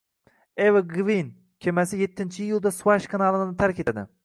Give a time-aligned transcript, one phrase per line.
[0.67, 1.29] Ever Given
[1.65, 4.09] kemasiyettiiyulda Suvaysh kanalini tark etadi